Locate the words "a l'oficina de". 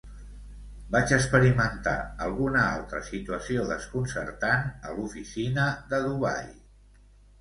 4.91-6.01